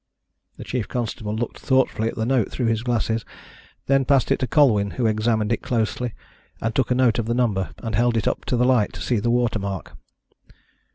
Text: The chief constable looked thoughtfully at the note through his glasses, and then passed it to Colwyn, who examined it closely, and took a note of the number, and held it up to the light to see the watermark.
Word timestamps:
The 0.57 0.63
chief 0.63 0.87
constable 0.87 1.35
looked 1.35 1.59
thoughtfully 1.59 2.07
at 2.07 2.15
the 2.15 2.25
note 2.25 2.49
through 2.49 2.65
his 2.65 2.81
glasses, 2.81 3.21
and 3.21 3.27
then 3.85 4.05
passed 4.05 4.31
it 4.31 4.39
to 4.39 4.47
Colwyn, 4.47 4.93
who 4.97 5.05
examined 5.05 5.53
it 5.53 5.61
closely, 5.61 6.15
and 6.59 6.73
took 6.73 6.89
a 6.89 6.95
note 6.95 7.19
of 7.19 7.27
the 7.27 7.35
number, 7.35 7.69
and 7.83 7.93
held 7.93 8.17
it 8.17 8.27
up 8.27 8.43
to 8.45 8.57
the 8.57 8.65
light 8.65 8.93
to 8.93 9.01
see 9.03 9.19
the 9.19 9.29
watermark. 9.29 9.95